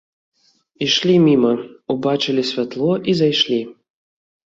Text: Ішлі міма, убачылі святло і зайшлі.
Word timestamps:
Ішлі 0.85 1.15
міма, 1.27 1.53
убачылі 1.97 2.49
святло 2.55 2.91
і 3.11 3.19
зайшлі. 3.25 3.65